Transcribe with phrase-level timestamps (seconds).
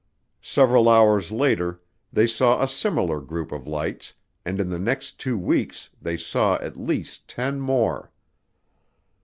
[0.41, 1.79] Several hours later
[2.11, 6.55] they saw a similar group of lights and in the next two weeks they saw
[6.55, 8.11] at least ten more.